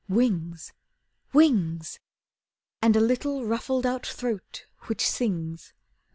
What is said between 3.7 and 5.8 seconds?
out throat which sings.